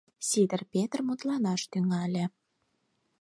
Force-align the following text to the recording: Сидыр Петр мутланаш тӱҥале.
Сидыр 0.27 0.61
Петр 0.73 0.99
мутланаш 1.07 1.61
тӱҥале. 1.71 2.25